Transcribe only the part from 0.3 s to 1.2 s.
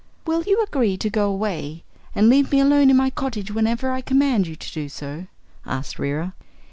you agree to